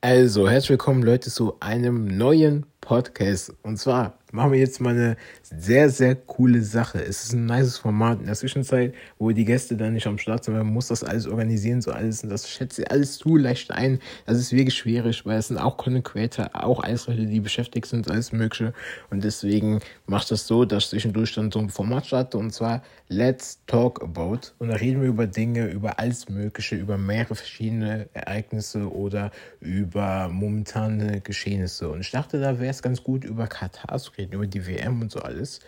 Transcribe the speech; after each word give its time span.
Also, 0.00 0.48
herzlich 0.48 0.70
willkommen, 0.70 1.02
Leute, 1.02 1.28
zu 1.28 1.56
einem 1.58 2.04
neuen 2.06 2.66
Podcast. 2.80 3.52
Und 3.62 3.78
zwar 3.78 4.17
machen 4.32 4.52
wir 4.52 4.58
jetzt 4.58 4.80
mal 4.80 4.90
eine 4.90 5.16
sehr, 5.42 5.90
sehr 5.90 6.14
coole 6.14 6.62
Sache. 6.62 7.02
Es 7.02 7.24
ist 7.24 7.32
ein 7.32 7.46
nices 7.46 7.78
Format 7.78 8.20
in 8.20 8.26
der 8.26 8.34
Zwischenzeit, 8.34 8.94
wo 9.18 9.30
die 9.30 9.44
Gäste 9.44 9.76
dann 9.76 9.94
nicht 9.94 10.06
am 10.06 10.18
Start 10.18 10.44
sind. 10.44 10.54
Man 10.54 10.66
muss 10.66 10.88
das 10.88 11.04
alles 11.04 11.26
organisieren, 11.26 11.80
so 11.80 11.92
alles. 11.92 12.22
Und 12.22 12.30
das 12.30 12.48
schätze 12.48 12.82
ich 12.82 12.90
alles 12.90 13.18
zu 13.18 13.36
leicht 13.36 13.70
ein. 13.70 14.00
Das 14.26 14.38
ist 14.38 14.52
wirklich 14.52 14.76
schwierig, 14.76 15.24
weil 15.24 15.38
es 15.38 15.48
sind 15.48 15.58
auch 15.58 15.76
Content 15.76 16.04
Creator, 16.04 16.50
auch 16.52 16.80
alles 16.80 17.06
Leute, 17.06 17.26
die 17.26 17.40
beschäftigt 17.40 17.86
sind, 17.86 18.10
alles 18.10 18.32
Mögliche. 18.32 18.72
Und 19.10 19.24
deswegen 19.24 19.80
macht 20.06 20.30
das 20.30 20.46
so, 20.46 20.64
dass 20.64 20.90
zwischendurch 20.90 21.34
dann 21.34 21.50
so 21.50 21.58
ein 21.58 21.70
Format 21.70 22.06
starte. 22.06 22.38
Und 22.38 22.52
zwar 22.52 22.82
Let's 23.08 23.64
Talk 23.66 24.02
About. 24.02 24.52
Und 24.58 24.68
da 24.68 24.74
reden 24.74 25.00
wir 25.00 25.08
über 25.08 25.26
Dinge, 25.26 25.66
über 25.68 25.98
alles 25.98 26.28
Mögliche, 26.28 26.76
über 26.76 26.98
mehrere 26.98 27.34
verschiedene 27.34 28.08
Ereignisse 28.12 28.92
oder 28.92 29.30
über 29.60 30.28
momentane 30.28 31.22
Geschehnisse. 31.22 31.88
Und 31.88 32.00
ich 32.00 32.10
dachte, 32.10 32.38
da 32.38 32.58
wäre 32.60 32.70
es 32.70 32.82
ganz 32.82 33.02
gut, 33.02 33.24
über 33.24 33.46
Katar 33.46 33.98
zu 33.98 34.12
reden, 34.18 34.34
über 34.34 34.46
die 34.46 34.66
WM 34.66 35.00
und 35.00 35.10
so 35.10 35.20
alles. 35.20 35.60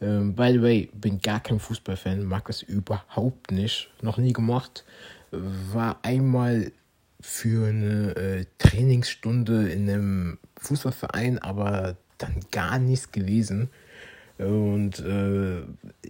Ähm, 0.00 0.34
by 0.34 0.52
the 0.52 0.62
way, 0.62 0.90
bin 0.92 1.20
gar 1.20 1.40
kein 1.40 1.58
Fußballfan, 1.58 2.24
mag 2.24 2.46
das 2.46 2.62
überhaupt 2.62 3.50
nicht. 3.50 3.90
Noch 4.02 4.18
nie 4.18 4.32
gemacht. 4.32 4.84
War 5.30 5.98
einmal 6.02 6.70
für 7.20 7.68
eine 7.68 8.14
äh, 8.16 8.44
Trainingsstunde 8.58 9.68
in 9.70 9.88
einem 9.88 10.38
Fußballverein, 10.58 11.38
aber 11.38 11.96
dann 12.18 12.40
gar 12.52 12.78
nichts 12.78 13.10
gewesen. 13.10 13.70
Und 14.36 14.98
äh, 14.98 15.62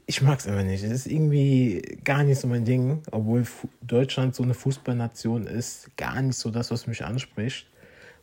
ich 0.06 0.22
mag 0.22 0.38
es 0.38 0.46
einfach 0.46 0.64
nicht. 0.64 0.82
Es 0.82 0.90
ist 0.90 1.06
irgendwie 1.06 1.98
gar 2.04 2.24
nicht 2.24 2.40
so 2.40 2.48
mein 2.48 2.64
Ding, 2.64 3.02
obwohl 3.10 3.44
Deutschland 3.82 4.34
so 4.34 4.42
eine 4.42 4.54
Fußballnation 4.54 5.46
ist, 5.46 5.94
gar 5.96 6.20
nicht 6.22 6.36
so 6.36 6.50
das, 6.50 6.70
was 6.70 6.86
mich 6.86 7.04
anspricht 7.04 7.66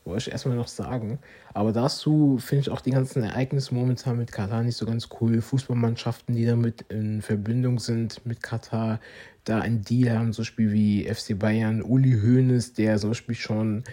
wollte 0.03 0.27
ich 0.27 0.31
erstmal 0.31 0.55
noch 0.55 0.67
sagen. 0.67 1.19
Aber 1.53 1.71
dazu 1.71 2.37
finde 2.39 2.61
ich 2.61 2.69
auch 2.69 2.81
die 2.81 2.91
ganzen 2.91 3.23
Ereignisse 3.23 3.73
momentan 3.73 4.17
mit 4.17 4.31
Katar 4.31 4.63
nicht 4.63 4.77
so 4.77 4.85
ganz 4.85 5.09
cool. 5.19 5.41
Fußballmannschaften, 5.41 6.35
die 6.35 6.45
damit 6.45 6.85
in 6.89 7.21
Verbindung 7.21 7.79
sind 7.79 8.25
mit 8.25 8.41
Katar, 8.41 8.99
da 9.43 9.59
ein 9.59 9.81
Deal 9.81 10.17
haben, 10.17 10.33
zum 10.33 10.43
Beispiel 10.43 10.71
wie 10.71 11.05
FC 11.05 11.37
Bayern, 11.37 11.81
Uli 11.81 12.19
Hoeneß, 12.21 12.73
der 12.73 12.97
zum 12.97 13.11
Beispiel 13.11 13.35
schon 13.35 13.83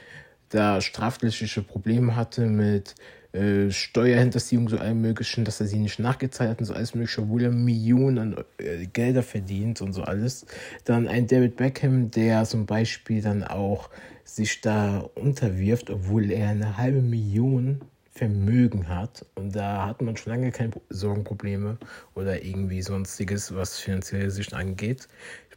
da 0.50 0.81
strafrechtliche 0.81 1.62
Probleme 1.62 2.17
hatte 2.17 2.47
mit 2.47 2.95
äh, 3.33 3.71
Steuerhinterziehung, 3.71 4.69
so 4.69 4.79
allem 4.79 5.01
möglichen, 5.01 5.45
dass 5.45 5.61
er 5.61 5.67
sie 5.67 5.79
nicht 5.79 5.98
nachgezahlt 5.98 6.51
hat 6.51 6.59
und 6.61 6.65
so 6.65 6.75
alles 6.75 6.95
mögliche, 6.95 7.23
obwohl 7.23 7.43
er 7.43 7.51
Millionen 7.51 8.19
an 8.19 8.45
äh, 8.59 8.87
Gelder 8.87 9.23
verdient 9.23 9.81
und 9.81 9.93
so 9.93 10.03
alles. 10.03 10.47
Dann 10.84 11.09
ein 11.09 11.27
David 11.27 11.56
Beckham, 11.56 12.11
der 12.11 12.45
zum 12.45 12.67
Beispiel 12.67 13.21
dann 13.21 13.45
auch 13.45 13.91
sich 14.25 14.61
da 14.61 14.99
unterwirft, 15.15 15.91
obwohl 15.91 16.31
er 16.31 16.49
eine 16.49 16.77
halbe 16.77 17.03
Million 17.03 17.81
Vermögen 18.19 18.89
hat. 18.89 19.25
Und 19.37 19.55
da 19.55 19.87
hat 19.87 20.03
man 20.03 20.17
schon 20.17 20.33
lange 20.33 20.51
keine 20.51 20.73
Sorgenprobleme 20.91 21.79
oder 22.15 22.43
irgendwie 22.43 22.83
sonstiges, 22.83 23.55
was 23.55 23.79
finanzielle 23.79 24.31
Sicht 24.31 24.55
angeht. 24.55 25.06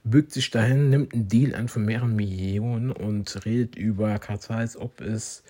Bückt 0.03 0.31
sich 0.31 0.51
dahin, 0.51 0.89
nimmt 0.89 1.13
einen 1.13 1.27
Deal 1.27 1.55
an 1.55 1.67
von 1.67 1.85
mehreren 1.85 2.15
Millionen 2.15 2.91
und 2.91 3.45
redet 3.45 3.75
über 3.75 4.17
Katar, 4.19 4.57
als 4.57 4.77
ob 4.77 5.01
es 5.01 5.43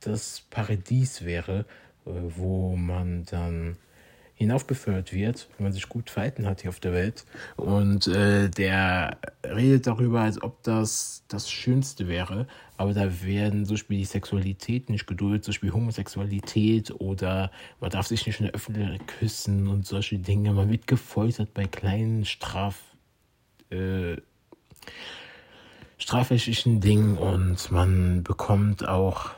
das 0.00 0.42
Paradies 0.50 1.24
wäre, 1.24 1.66
äh, 2.06 2.10
wo 2.36 2.76
man 2.76 3.24
dann 3.24 3.76
hinaufbefördert 4.36 5.14
wird, 5.14 5.48
wenn 5.56 5.64
man 5.64 5.72
sich 5.72 5.88
gut 5.88 6.10
verhalten 6.10 6.46
hat 6.46 6.60
hier 6.60 6.68
auf 6.68 6.78
der 6.78 6.92
Welt. 6.92 7.24
Und 7.56 8.06
äh, 8.06 8.50
der 8.50 9.16
redet 9.42 9.86
darüber, 9.86 10.20
als 10.20 10.42
ob 10.42 10.62
das 10.62 11.24
das 11.28 11.50
Schönste 11.50 12.06
wäre. 12.06 12.46
Aber 12.76 12.92
da 12.92 13.22
werden 13.22 13.64
zum 13.64 13.76
Beispiel 13.76 13.98
die 13.98 14.04
Sexualität 14.04 14.90
nicht 14.90 15.06
geduldet, 15.06 15.44
zum 15.44 15.52
Beispiel 15.52 15.72
Homosexualität 15.72 16.90
oder 17.00 17.50
man 17.80 17.90
darf 17.90 18.06
sich 18.06 18.26
nicht 18.26 18.40
in 18.40 18.46
der 18.46 18.54
Öffentlichkeit 18.54 19.06
küssen 19.06 19.68
und 19.68 19.86
solche 19.86 20.18
Dinge. 20.18 20.52
Man 20.52 20.70
wird 20.70 20.86
gefoltert 20.86 21.54
bei 21.54 21.64
kleinen 21.64 22.24
Straf... 22.24 22.78
Äh, 23.70 24.16
strafrechtlichen 25.98 26.80
Dingen 26.80 27.16
und 27.16 27.70
man 27.70 28.22
bekommt 28.22 28.86
auch 28.86 29.30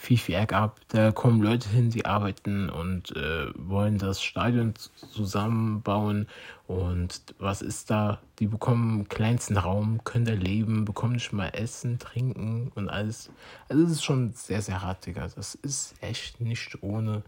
viel, 0.00 0.16
viel 0.16 0.34
Ärger 0.34 0.56
ab. 0.56 0.80
Da 0.88 1.12
kommen 1.12 1.42
Leute 1.42 1.68
hin, 1.68 1.90
die 1.90 2.06
arbeiten 2.06 2.70
und 2.70 3.14
äh, 3.14 3.48
wollen 3.54 3.98
das 3.98 4.22
Stadion 4.22 4.72
zusammenbauen. 5.12 6.26
Und 6.66 7.22
was 7.38 7.60
ist 7.60 7.90
da? 7.90 8.18
Die 8.38 8.46
bekommen 8.46 9.08
kleinsten 9.10 9.58
Raum, 9.58 10.00
können 10.02 10.24
da 10.24 10.32
leben, 10.32 10.86
bekommen 10.86 11.12
nicht 11.12 11.34
mal 11.34 11.48
Essen, 11.48 11.98
Trinken 11.98 12.72
und 12.74 12.88
alles. 12.88 13.30
Also 13.68 13.84
es 13.84 13.90
ist 13.90 14.04
schon 14.04 14.32
sehr, 14.32 14.62
sehr 14.62 14.80
hart, 14.80 15.04
Digga. 15.04 15.28
Das 15.36 15.54
ist 15.54 15.94
echt 16.00 16.40
nicht 16.40 16.82
ohne. 16.82 17.22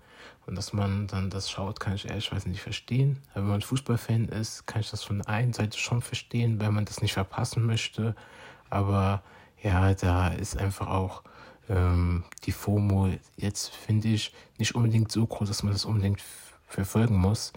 Und 0.46 0.56
dass 0.56 0.72
man 0.72 1.06
dann 1.08 1.28
das 1.28 1.50
schaut, 1.50 1.78
kann 1.78 1.94
ich 1.94 2.08
ehrlich 2.08 2.32
nicht 2.46 2.62
verstehen. 2.62 3.18
Aber 3.34 3.42
wenn 3.42 3.50
man 3.50 3.60
Fußballfan 3.60 4.28
ist, 4.28 4.66
kann 4.66 4.80
ich 4.80 4.90
das 4.90 5.04
von 5.04 5.20
einer 5.20 5.52
Seite 5.52 5.76
schon 5.76 6.00
verstehen, 6.00 6.58
weil 6.58 6.72
man 6.72 6.86
das 6.86 7.02
nicht 7.02 7.12
verpassen 7.12 7.66
möchte. 7.66 8.16
Aber 8.70 9.22
ja, 9.62 9.92
da 9.92 10.28
ist 10.28 10.56
einfach 10.56 10.88
auch 10.88 11.22
ähm, 11.68 12.24
die 12.44 12.52
FOMO 12.52 13.10
jetzt, 13.36 13.74
finde 13.74 14.08
ich, 14.08 14.32
nicht 14.58 14.74
unbedingt 14.74 15.12
so 15.12 15.26
groß, 15.26 15.48
dass 15.48 15.62
man 15.62 15.72
das 15.72 15.84
unbedingt 15.84 16.22
verfolgen 16.66 17.16
muss. 17.16 17.52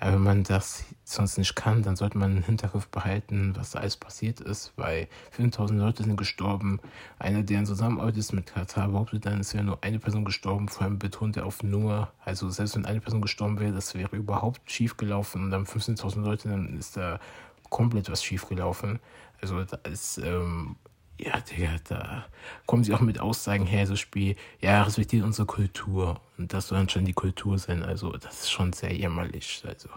Aber 0.00 0.14
wenn 0.14 0.22
man 0.22 0.44
das 0.44 0.86
sonst 1.04 1.36
nicht 1.36 1.54
kann, 1.54 1.82
dann 1.82 1.94
sollte 1.94 2.16
man 2.16 2.38
im 2.38 2.42
Hinterkopf 2.42 2.88
behalten, 2.88 3.54
was 3.54 3.72
da 3.72 3.80
alles 3.80 3.98
passiert 3.98 4.40
ist, 4.40 4.72
weil 4.76 5.08
5000 5.32 5.78
Leute 5.78 6.04
sind 6.04 6.16
gestorben. 6.16 6.80
Einer, 7.18 7.42
der 7.42 7.58
in 7.58 7.66
Zusammenarbeit 7.66 8.16
ist 8.16 8.32
mit 8.32 8.46
Katar, 8.46 8.88
behauptet 8.88 9.26
dann, 9.26 9.40
es 9.40 9.52
wäre 9.52 9.62
nur 9.62 9.84
eine 9.84 9.98
Person 9.98 10.24
gestorben, 10.24 10.68
vor 10.68 10.84
allem 10.84 10.98
betont 10.98 11.36
er 11.36 11.44
auf 11.44 11.62
nur, 11.62 12.10
also 12.24 12.48
selbst 12.48 12.76
wenn 12.76 12.86
eine 12.86 13.02
Person 13.02 13.20
gestorben 13.20 13.60
wäre, 13.60 13.72
das 13.72 13.94
wäre 13.94 14.16
überhaupt 14.16 14.70
schief 14.70 14.96
gelaufen 14.96 15.44
und 15.44 15.50
dann 15.50 15.66
15.000 15.66 16.22
Leute, 16.22 16.48
dann 16.48 16.78
ist 16.78 16.96
da 16.96 17.20
komplett 17.68 18.10
was 18.10 18.24
schief 18.24 18.48
gelaufen. 18.48 19.00
Also 19.42 19.62
da 19.64 19.76
ist 19.84 20.16
ähm, 20.16 20.76
ja, 21.24 21.40
Digga, 21.40 21.76
da 21.88 22.24
kommen 22.66 22.84
sie 22.84 22.94
auch 22.94 23.00
mit 23.00 23.20
Aussagen 23.20 23.66
her, 23.66 23.86
so 23.86 23.96
Spiel, 23.96 24.36
ja, 24.60 24.82
respektiert 24.82 25.24
unsere 25.24 25.46
Kultur. 25.46 26.20
Und 26.38 26.52
das 26.52 26.68
soll 26.68 26.88
schon 26.88 27.04
die 27.04 27.12
Kultur 27.12 27.58
sein. 27.58 27.82
Also, 27.82 28.12
das 28.12 28.42
ist 28.42 28.50
schon 28.50 28.72
sehr 28.72 28.92
jämmerlich. 28.94 29.62
Also, 29.66 29.88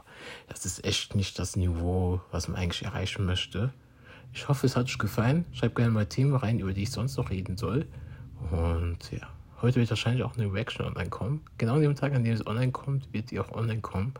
das 0.47 0.65
ist 0.65 0.83
echt 0.83 1.15
nicht 1.15 1.39
das 1.39 1.55
Niveau, 1.55 2.21
was 2.31 2.47
man 2.47 2.57
eigentlich 2.57 2.83
erreichen 2.83 3.25
möchte. 3.25 3.73
Ich 4.33 4.47
hoffe, 4.47 4.65
es 4.65 4.75
hat 4.75 4.85
euch 4.85 4.97
gefallen. 4.97 5.45
Schreibt 5.53 5.75
gerne 5.75 5.91
mal 5.91 6.05
Themen 6.05 6.35
rein, 6.35 6.59
über 6.59 6.73
die 6.73 6.83
ich 6.83 6.91
sonst 6.91 7.17
noch 7.17 7.29
reden 7.29 7.55
soll. 7.55 7.85
Und 8.51 9.11
ja, 9.11 9.29
heute 9.61 9.79
wird 9.79 9.89
wahrscheinlich 9.89 10.23
auch 10.23 10.35
eine 10.35 10.51
Reaction 10.51 10.85
online 10.85 11.09
kommen. 11.09 11.41
Genau 11.57 11.75
an 11.75 11.81
dem 11.81 11.95
Tag, 11.95 12.13
an 12.13 12.23
dem 12.23 12.33
es 12.33 12.45
online 12.45 12.71
kommt, 12.71 13.13
wird 13.13 13.31
die 13.31 13.39
auch 13.39 13.51
online 13.51 13.81
kommen. 13.81 14.13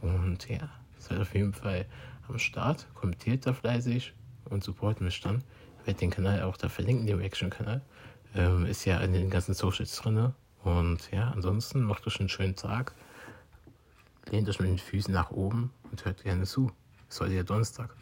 Und 0.00 0.48
ja, 0.48 0.68
seid 0.98 1.20
auf 1.20 1.34
jeden 1.34 1.52
Fall 1.52 1.86
am 2.28 2.38
Start. 2.38 2.86
Kommentiert 2.94 3.46
da 3.46 3.52
fleißig 3.52 4.12
und 4.50 4.64
supportet 4.64 5.02
mich 5.02 5.20
dann 5.20 5.42
den 5.86 6.10
Kanal 6.10 6.42
auch 6.42 6.56
da 6.56 6.68
verlinken, 6.68 7.06
den 7.06 7.18
Reaction-Kanal. 7.18 7.82
Ähm, 8.34 8.66
ist 8.66 8.84
ja 8.84 8.98
in 9.00 9.12
den 9.12 9.30
ganzen 9.30 9.54
Socials 9.54 9.96
drin. 9.96 10.32
Und 10.64 11.10
ja, 11.10 11.30
ansonsten 11.30 11.82
macht 11.82 12.06
euch 12.06 12.20
einen 12.20 12.28
schönen 12.28 12.56
Tag. 12.56 12.94
Lehnt 14.30 14.48
euch 14.48 14.60
mit 14.60 14.68
den 14.68 14.78
Füßen 14.78 15.12
nach 15.12 15.30
oben 15.30 15.72
und 15.90 16.04
hört 16.04 16.22
gerne 16.22 16.44
zu. 16.44 16.70
Es 17.08 17.16
ist 17.16 17.20
heute 17.20 17.34
ja 17.34 17.42
Donnerstag. 17.42 17.94